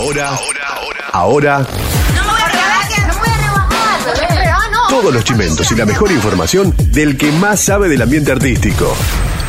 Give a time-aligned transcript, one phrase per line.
[0.00, 1.58] Ahora, ahora, ahora, ahora.
[1.58, 4.48] No me voy a rebajar, no me voy a rebajar.
[4.50, 4.96] Ah, no.
[4.96, 8.96] Todos los chimentos y la mejor información del que más sabe del ambiente artístico.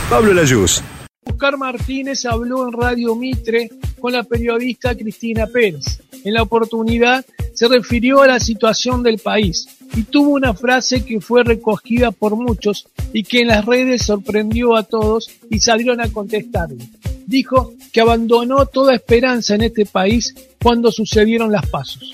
[0.09, 0.83] Pablo Layuz.
[1.25, 3.69] Oscar Martínez habló en Radio Mitre
[4.01, 6.01] con la periodista Cristina Pérez.
[6.25, 11.21] En la oportunidad se refirió a la situación del país y tuvo una frase que
[11.21, 16.11] fue recogida por muchos y que en las redes sorprendió a todos y salieron a
[16.11, 16.89] contestarle.
[17.27, 22.11] Dijo que abandonó toda esperanza en este país cuando sucedieron las pasos.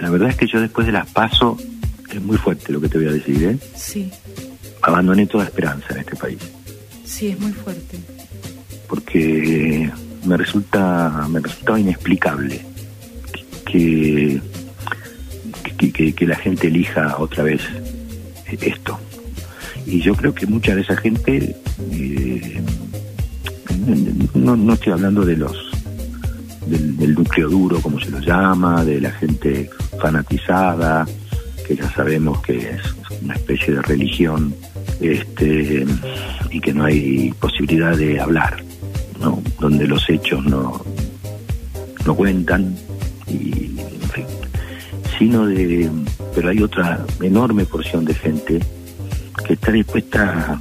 [0.00, 1.58] La verdad es que yo después de las pasos,
[2.12, 3.58] es muy fuerte lo que te voy a decir, ¿eh?
[3.74, 4.10] Sí,
[4.82, 6.38] Abandoné toda esperanza en este país.
[7.04, 7.96] sí, es muy fuerte.
[8.88, 9.90] porque
[10.24, 12.60] me resulta me resultaba inexplicable
[13.64, 14.40] que
[15.78, 17.60] que, que- que la gente elija otra vez
[18.60, 18.98] esto
[19.86, 21.56] y yo creo que mucha de esa gente
[21.92, 22.60] eh,
[24.34, 25.70] no, no estoy hablando de los
[26.66, 31.06] del, núcleo duro como se lo llama de la gente fanatizada
[31.66, 32.80] que ya sabemos que es
[33.22, 34.54] una especie de religión
[35.00, 35.86] este
[36.50, 38.62] y que no hay posibilidad de hablar
[39.20, 39.42] ¿no?
[39.60, 40.82] donde los hechos no
[42.04, 42.76] no cuentan
[43.28, 43.76] y
[45.18, 45.88] sino de
[46.34, 48.60] pero hay otra enorme porción de gente
[49.46, 50.60] que está dispuesta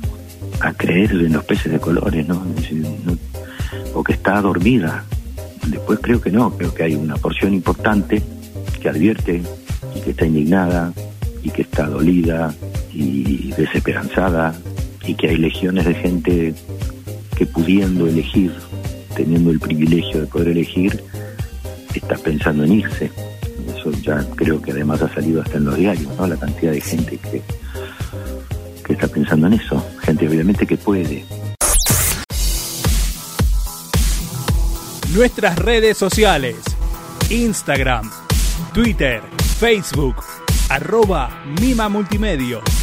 [0.59, 2.43] a, creer en los peces de colores no-
[3.93, 5.03] o que está dormida
[5.67, 8.21] después creo que no creo que hay una porción importante
[8.81, 9.41] que advierte
[9.95, 10.93] y que está indignada
[11.43, 12.53] y que está dolida
[12.93, 14.55] y desesperanzada
[15.05, 16.53] y que hay legiones de gente
[17.35, 18.51] que pudiendo elegir,
[19.15, 21.03] teniendo el privilegio de poder elegir,
[21.93, 23.11] está pensando en irse.
[23.77, 26.27] Eso ya creo que además ha salido hasta en los diarios, ¿no?
[26.27, 27.41] La cantidad de gente que,
[28.85, 29.83] que está pensando en eso.
[30.01, 31.25] Gente obviamente que puede.
[35.13, 36.57] Nuestras redes sociales.
[37.29, 38.11] Instagram,
[38.73, 39.21] Twitter,
[39.59, 40.17] Facebook,
[40.69, 42.74] arroba Mima Multimedios.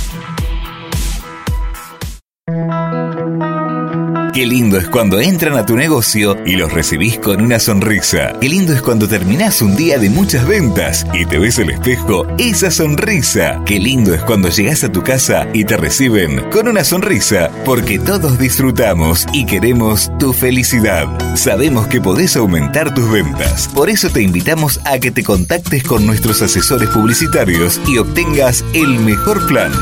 [4.32, 8.32] Qué lindo es cuando entran a tu negocio y los recibís con una sonrisa.
[8.40, 12.26] Qué lindo es cuando terminás un día de muchas ventas y te ves al espejo
[12.38, 13.60] esa sonrisa.
[13.66, 17.98] Qué lindo es cuando llegás a tu casa y te reciben con una sonrisa porque
[17.98, 21.36] todos disfrutamos y queremos tu felicidad.
[21.36, 23.68] Sabemos que podés aumentar tus ventas.
[23.74, 28.98] Por eso te invitamos a que te contactes con nuestros asesores publicitarios y obtengas el
[28.98, 29.72] mejor plan.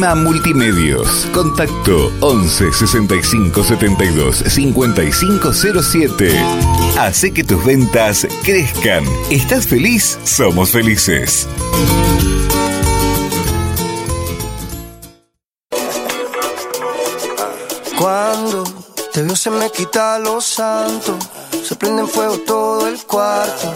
[0.00, 1.28] Multimedios.
[1.30, 6.42] Contacto 11 65 72 5507.
[6.98, 9.04] Hace que tus ventas crezcan.
[9.30, 10.18] ¿Estás feliz?
[10.24, 11.46] Somos felices.
[17.98, 18.64] Cuando
[19.12, 21.18] te veo se me quita lo santo,
[21.62, 23.74] se prende en fuego todo el cuarto.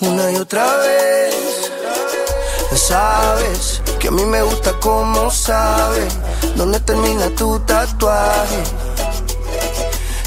[0.00, 1.34] Una y otra vez,
[2.74, 6.16] sabes que a mí me gusta como sabes
[6.56, 8.62] dónde termina tu tatuaje.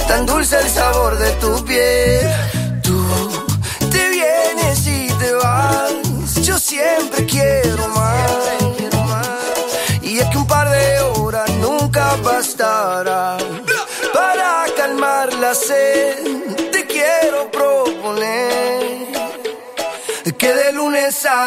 [0.08, 2.30] Tan dulce el sabor de tu piel,
[2.84, 3.06] tú
[3.92, 6.36] te vienes y te vas.
[6.44, 8.32] Yo siempre quiero más.
[10.02, 13.38] Y es que un par de horas nunca bastará
[14.14, 16.41] para calmar la sed.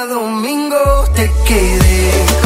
[0.09, 2.44] Domingo te quedes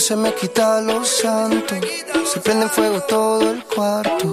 [0.00, 1.78] se me quita los santos.
[2.32, 4.32] Se prende en fuego todo el cuarto.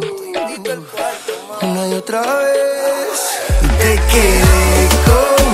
[1.62, 3.40] Una y otra vez.
[3.80, 5.51] Te quedé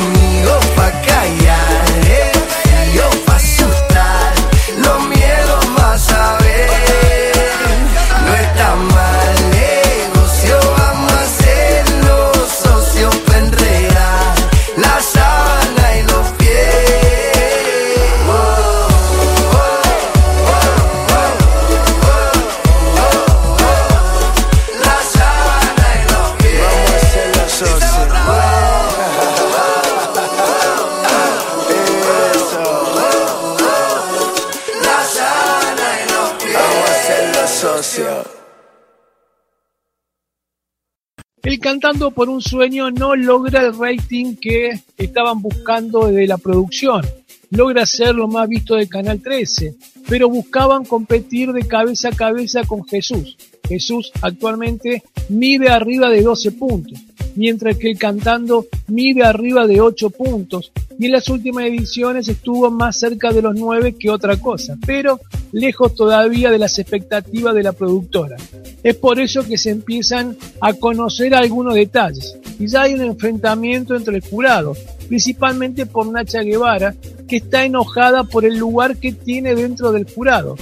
[41.48, 47.06] El Cantando por un Sueño no logra el rating que estaban buscando desde la producción.
[47.50, 49.76] Logra ser lo más visto de Canal 13,
[50.10, 53.38] pero buscaban competir de cabeza a cabeza con Jesús.
[53.68, 57.00] Jesús actualmente mide arriba de 12 puntos,
[57.36, 62.72] mientras que el Cantando mide arriba de 8 puntos y en las últimas ediciones estuvo
[62.72, 65.20] más cerca de los 9 que otra cosa, pero
[65.52, 68.38] lejos todavía de las expectativas de la productora.
[68.84, 73.96] Es por eso que se empiezan a conocer algunos detalles y ya hay un enfrentamiento
[73.96, 74.76] entre el jurado,
[75.07, 76.95] principalmente por Nacha Guevara,
[77.27, 80.56] que está enojada por el lugar que tiene dentro del jurado.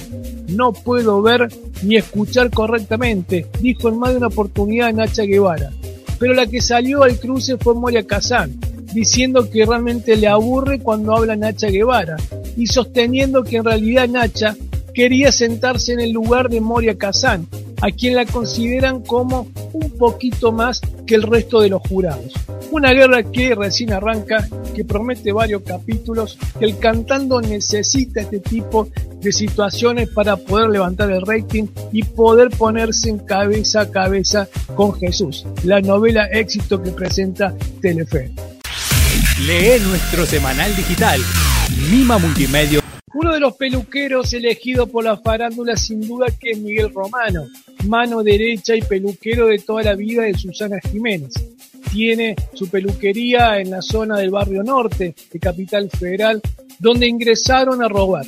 [0.48, 1.48] No puedo ver
[1.82, 5.70] ni escuchar correctamente, dijo en más de una oportunidad Nacha Guevara.
[6.18, 8.58] Pero la que salió al cruce fue Moria Kazán,
[8.94, 12.16] diciendo que realmente le aburre cuando habla Nacha Guevara
[12.56, 14.56] y sosteniendo que en realidad Nacha
[14.94, 17.46] quería sentarse en el lugar de Moria Kazán,
[17.82, 22.32] a quien la consideran como un poquito más que el resto de los jurados.
[22.70, 28.88] Una guerra que recién arranca, que promete varios capítulos, que el cantando necesita este tipo
[29.20, 34.92] de situaciones para poder levantar el rating y poder ponerse en cabeza a cabeza con
[34.92, 38.32] Jesús, la novela éxito que presenta Telefe.
[39.46, 41.20] Lee nuestro semanal digital,
[41.90, 42.80] Mima Multimedia.
[43.14, 47.46] Uno de los peluqueros elegidos por la farándula sin duda que es Miguel Romano,
[47.86, 51.32] mano derecha y peluquero de toda la vida de Susana Jiménez.
[51.96, 56.42] Tiene su peluquería en la zona del barrio norte de Capital Federal,
[56.78, 58.26] donde ingresaron a robar.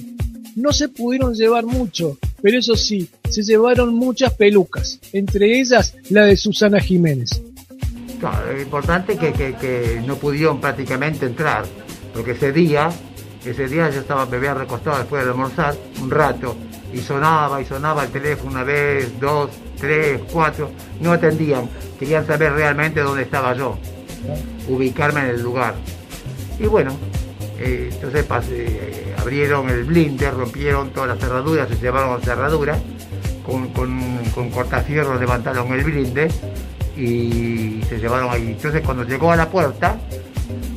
[0.56, 6.24] No se pudieron llevar mucho, pero eso sí, se llevaron muchas pelucas, entre ellas la
[6.24, 7.42] de Susana Jiménez.
[8.18, 11.66] Claro, lo importante que- que no pudieron prácticamente entrar,
[12.14, 12.88] porque ese día,
[13.44, 16.56] ese día yo estaba, me había recostado después de almorzar un rato,
[16.92, 20.70] y sonaba y sonaba el teléfono una vez, dos, tres, cuatro,
[21.00, 21.68] no atendían,
[21.98, 23.78] querían saber realmente dónde estaba yo,
[24.68, 25.74] ubicarme en el lugar.
[26.58, 26.92] Y bueno,
[27.58, 32.78] eh, entonces eh, abrieron el blinde, rompieron todas las cerraduras, se llevaron cerraduras,
[33.44, 36.28] con, con, con cortafierro levantaron el blinde
[36.96, 38.48] y se llevaron ahí.
[38.48, 39.98] Entonces cuando llegó a la puerta,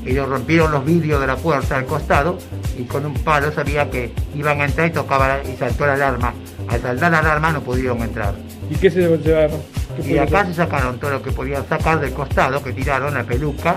[0.06, 2.38] ellos rompieron los vidrios de la puerta al costado
[2.78, 6.34] y con un palo sabía que iban a entrar y tocaba y saltó la alarma.
[6.68, 8.34] Al saltar la alarma no pudieron entrar.
[8.70, 9.60] ¿Y qué se llevaron?
[10.02, 13.24] ¿Qué Y acá se sacaron todo lo que podían sacar del costado, que tiraron la
[13.24, 13.76] peluca,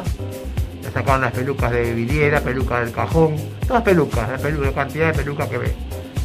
[0.82, 3.34] le sacaron las pelucas de vidriera, pelucas del cajón,
[3.66, 5.58] todas pelucas, la, pelu- la cantidad de pelucas que,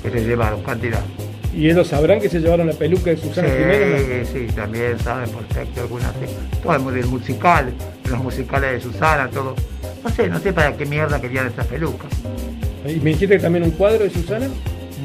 [0.03, 1.01] que se llevaron, cantidad.
[1.51, 4.29] ¿Y ellos sabrán que se llevaron la peluca de Susana Jiménez?
[4.31, 6.31] Sí, sí, también saben perfecto algunas sí.
[6.61, 7.73] Todo el, musical,
[8.07, 9.55] los musicales de Susana, todo.
[10.03, 12.11] No sé, no sé para qué mierda querían esas pelucas.
[12.89, 14.47] ¿Y me dijiste también un cuadro de Susana?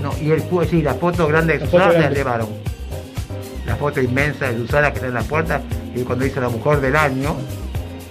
[0.01, 2.49] No, y el sí, la foto grande de La Susana se la llevaron.
[3.67, 5.61] La foto inmensa de Susana que está en la puerta
[5.95, 7.37] y cuando hizo la mujer del año,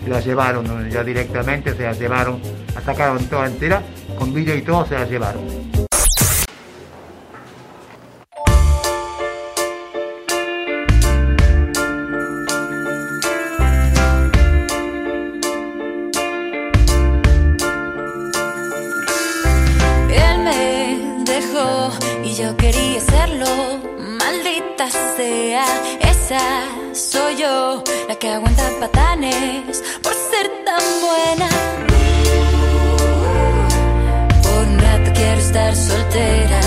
[0.07, 2.39] la llevaron, ya directamente se la llevaron,
[2.75, 3.81] la sacaron toda entera,
[4.17, 5.62] con vídeo y todo se la llevaron.
[22.57, 23.47] Quería serlo.
[24.19, 25.65] Maldita sea,
[26.01, 26.39] esa
[26.93, 31.49] soy yo, la que aguanta patanes por ser tan buena.
[34.43, 36.61] Por un rato quiero estar soltera.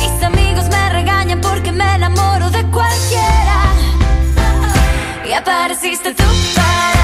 [0.00, 3.58] Mis amigos me regañan porque me enamoro de cualquiera.
[5.28, 6.24] Y apareciste tú
[6.54, 7.01] para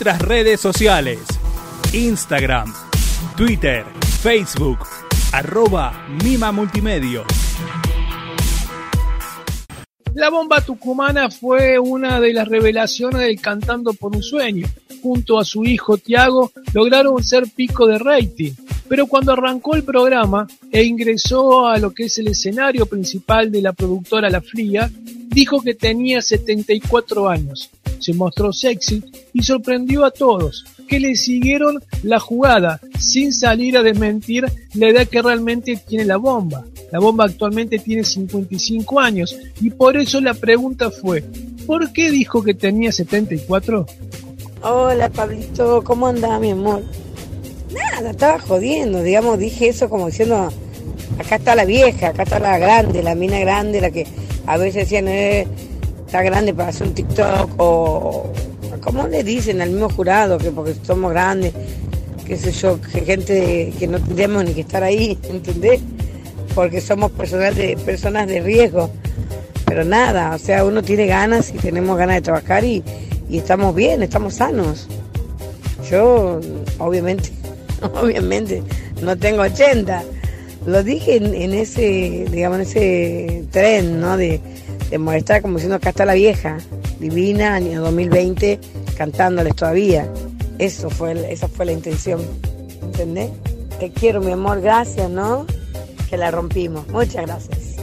[0.00, 1.18] Redes sociales.
[1.92, 2.72] Instagram,
[3.36, 3.84] Twitter,
[4.22, 4.78] Facebook,
[5.30, 7.24] arroba Mima Multimedio.
[10.14, 14.66] La bomba tucumana fue una de las revelaciones del Cantando por un Sueño.
[15.02, 18.52] Junto a su hijo Tiago lograron ser pico de rating,
[18.88, 23.60] pero cuando arrancó el programa e ingresó a lo que es el escenario principal de
[23.60, 27.70] la productora La Fría, dijo que tenía 74 años.
[28.00, 33.82] Se mostró sexy y sorprendió a todos, que le siguieron la jugada sin salir a
[33.82, 36.64] desmentir la edad que realmente tiene la bomba.
[36.90, 41.22] La bomba actualmente tiene 55 años y por eso la pregunta fue,
[41.66, 43.86] ¿por qué dijo que tenía 74?
[44.62, 46.82] Hola Pablito, ¿cómo andás mi amor?
[47.72, 50.50] Nada, estaba jodiendo, digamos, dije eso como diciendo,
[51.18, 54.06] acá está la vieja, acá está la grande, la mina grande, la que
[54.46, 55.46] a veces decían, eh,
[56.10, 58.32] está grande para hacer un TikTok o,
[58.82, 60.38] ¿cómo le dicen al mismo jurado?
[60.38, 61.52] Que porque somos grandes,
[62.26, 65.80] qué sé yo, que gente que no tendríamos ni que estar ahí, ¿entendés?
[66.52, 68.90] Porque somos personas de, personas de riesgo.
[69.66, 72.82] Pero nada, o sea, uno tiene ganas y tenemos ganas de trabajar y,
[73.28, 74.88] y estamos bien, estamos sanos.
[75.88, 76.40] Yo,
[76.78, 77.30] obviamente,
[78.02, 78.64] obviamente,
[79.00, 80.02] no tengo 80.
[80.66, 84.16] Lo dije en, en ese, digamos, en ese tren, ¿no?
[84.16, 84.40] De,
[84.90, 86.58] de molestar como diciendo acá está la vieja,
[86.98, 88.60] divina, año 2020,
[88.96, 90.10] cantándoles todavía.
[90.58, 92.20] Eso fue, esa fue la intención,
[92.82, 93.30] ¿entendés?
[93.78, 95.46] Te quiero, mi amor, gracias, ¿no?
[96.10, 96.86] Que la rompimos.
[96.88, 97.76] Muchas gracias.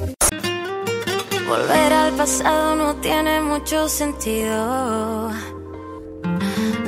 [1.47, 5.31] Volver al pasado no tiene mucho sentido.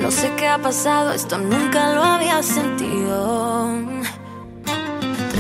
[0.02, 3.70] No sé qué ha pasado, esto nunca lo había sentido.
[5.32, 5.40] Tú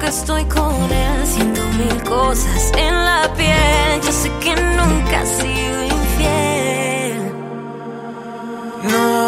[0.00, 4.00] que estoy con él, haciendo mil cosas en la piel.
[4.02, 7.32] Yo sé que nunca has sido infiel.
[8.90, 9.19] No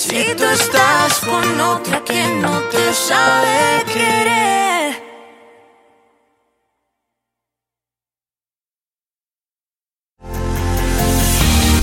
[0.00, 4.94] Si tú estás con otra que no te sabe querer.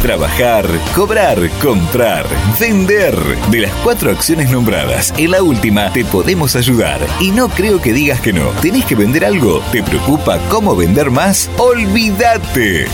[0.02, 2.26] Trabajar, cobrar, comprar,
[2.60, 3.16] vender.
[3.52, 7.00] De las cuatro acciones nombradas, en la última te podemos ayudar.
[7.20, 8.50] Y no creo que digas que no.
[8.64, 9.60] ¿Tenés que vender algo?
[9.72, 11.52] ¿Te preocupa cómo vender más?
[11.60, 12.88] ¡Olvídate!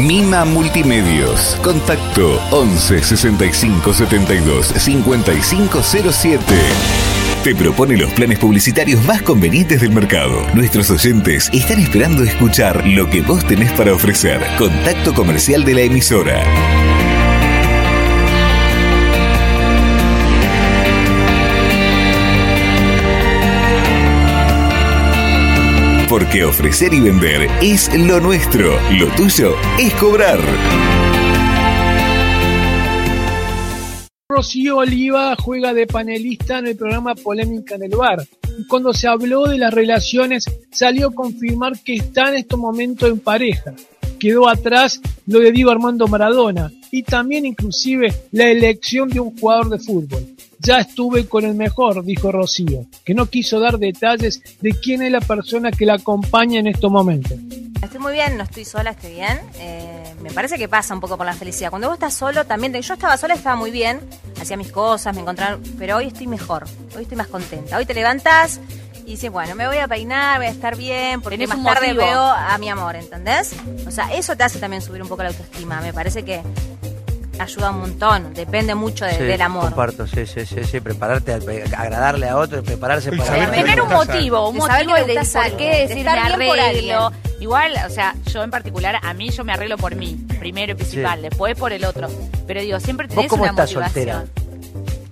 [0.00, 1.58] Mima Multimedios.
[1.62, 6.40] Contacto 11 65 72 5507.
[7.44, 10.46] Te propone los planes publicitarios más convenientes del mercado.
[10.54, 14.40] Nuestros oyentes están esperando escuchar lo que vos tenés para ofrecer.
[14.58, 16.89] Contacto comercial de la emisora.
[26.30, 28.78] Porque ofrecer y vender es lo nuestro.
[28.92, 30.38] Lo tuyo es cobrar.
[34.28, 38.24] Rocío Oliva juega de panelista en el programa Polémica en el Bar.
[38.68, 43.18] Cuando se habló de las relaciones, salió a confirmar que está en estos momentos en
[43.18, 43.74] pareja.
[44.20, 49.68] Quedó atrás lo de Diego Armando Maradona y también inclusive la elección de un jugador
[49.68, 50.29] de fútbol.
[50.62, 55.10] Ya estuve con el mejor, dijo Rocío, que no quiso dar detalles de quién es
[55.10, 57.32] la persona que la acompaña en estos momentos.
[57.82, 59.40] Estoy muy bien, no estoy sola, estoy bien.
[59.58, 61.70] Eh, me parece que pasa un poco por la felicidad.
[61.70, 62.74] Cuando vos estás solo, también.
[62.74, 64.00] Yo estaba sola, estaba muy bien,
[64.38, 65.58] hacía mis cosas, me encontraba.
[65.78, 67.78] Pero hoy estoy mejor, hoy estoy más contenta.
[67.78, 68.60] Hoy te levantás
[69.06, 71.94] y dices, bueno, me voy a peinar, voy a estar bien, porque Tenés más tarde
[71.94, 72.04] motivo.
[72.04, 73.54] veo a mi amor, ¿entendés?
[73.86, 75.80] O sea, eso te hace también subir un poco la autoestima.
[75.80, 76.42] Me parece que
[77.42, 79.64] ayuda un montón, depende mucho de- Sí, del amor.
[79.66, 81.36] Comparto, sí, sí, sí, sí, prepararte a
[81.80, 85.20] agradarle a otro, prepararse para Tener un motivo, un motivo de
[85.56, 87.12] qué de decir me arreglo.
[87.40, 90.74] Igual, o sea, yo en particular, a mí yo me arreglo por mí, primero y
[90.74, 91.28] principal, Sí.
[91.30, 92.08] después por el otro.
[92.46, 94.04] Pero digo, siempre ¿Vos tenés cómo una estás motivación.
[94.18, 94.49] soltera?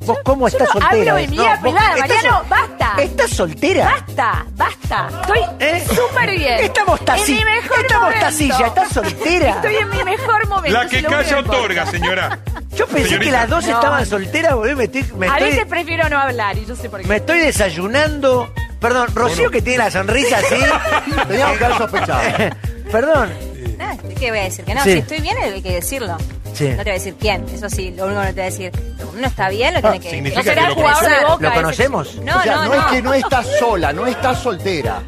[0.09, 1.13] ¿Vos cómo estás Yo no soltera?
[1.13, 2.95] hablo de mi No, vida vos privada, estás Mariano, sol- basta.
[3.03, 3.85] ¿Estás soltera?
[3.85, 5.09] Basta, basta.
[5.21, 5.85] Estoy ¿Eh?
[5.95, 6.59] súper bien.
[6.61, 8.25] Esta mostaci- En mi mejor esta momento.
[8.25, 9.51] mostacilla, ¿estás soltera?
[9.51, 10.79] Estoy en mi mejor momento.
[10.79, 12.39] La que calla otorga, señora.
[12.75, 13.33] Yo pensé que Señorita.
[13.33, 13.75] las dos No.
[13.75, 14.77] estaban solteras, boludo.
[14.77, 17.07] Me estoy, me A estoy- veces prefiero no hablar y yo sé por qué.
[17.09, 18.53] me estoy desayunando.
[18.81, 20.55] Perdón, Rocío que tiene la sonrisa así.
[21.29, 22.23] Teníamos que haber sospechado.
[22.93, 23.33] Perdón.
[23.81, 24.65] Ah, ¿Qué voy a decir?
[24.65, 24.93] Que no, Sí.
[24.93, 26.17] si estoy bien hay que decirlo.
[26.59, 26.69] Sí.
[26.71, 28.45] No te voy a decir quién, eso sí, lo único que no te voy a
[28.47, 28.73] decir.
[29.17, 31.29] Uno está bien, lo tiene que no será jugador de conoces.
[31.29, 31.49] boca.
[31.49, 32.15] ¿Lo conocemos?
[32.17, 32.81] No, o sea, no, no, no.
[32.81, 35.03] es que no estás sola, no estás soltera.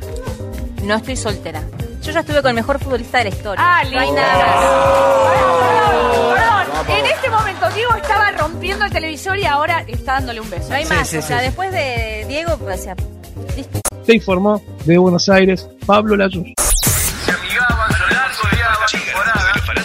[0.84, 1.62] No estoy soltera.
[2.02, 3.64] Yo ya estuve con el mejor futbolista de la historia.
[3.64, 4.54] Ah, no hay nada más.
[6.34, 6.98] Perdón, perdón.
[6.98, 10.68] En este momento Diego estaba rompiendo el televisor y ahora está dándole un beso.
[10.70, 11.08] No hay Sí, más.
[11.08, 11.44] sí, o sea, sí.
[11.46, 12.94] después de Diego, pues, o sea,
[13.56, 13.80] listo.
[14.06, 16.46] Se informó de Buenos Aires Pablo Layuz.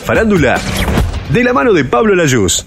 [0.06, 0.60] Farándula
[1.36, 2.66] de la mano de Pablo Layuz.